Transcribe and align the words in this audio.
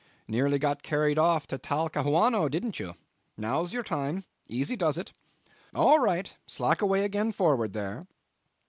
Nearly 0.27 0.57
got 0.57 0.81
carried 0.81 1.19
off 1.19 1.45
to 1.45 1.59
Talcahuano, 1.59 2.49
didn't 2.49 2.79
you? 2.79 2.95
Now's 3.37 3.71
your 3.71 3.83
time; 3.83 4.23
easy 4.47 4.75
does 4.75 4.97
it.... 4.97 5.13
All 5.75 5.99
right. 5.99 6.33
Slack 6.47 6.81
away 6.81 7.03
again 7.03 7.31
forward 7.31 7.73
there." 7.73 8.07